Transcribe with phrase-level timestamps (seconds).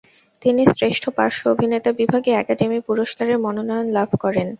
[0.41, 4.47] তিনি শ্রেষ্ঠ পার্শ্ব অভিনেতা বিভাগে একাডেমি পুরস্কারের মনোনয়ন লাভ করেন।